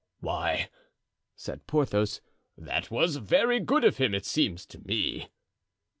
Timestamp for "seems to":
4.25-4.79